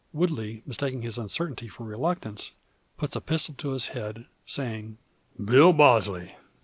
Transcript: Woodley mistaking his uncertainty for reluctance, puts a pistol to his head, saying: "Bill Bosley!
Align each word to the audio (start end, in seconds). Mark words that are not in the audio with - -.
Woodley 0.13 0.63
mistaking 0.65 1.03
his 1.03 1.19
uncertainty 1.19 1.67
for 1.67 1.83
reluctance, 1.85 2.53
puts 2.97 3.15
a 3.15 3.21
pistol 3.21 3.53
to 3.59 3.73
his 3.73 3.89
head, 3.89 4.25
saying: 4.47 4.97
"Bill 5.45 5.73
Bosley! 5.73 6.35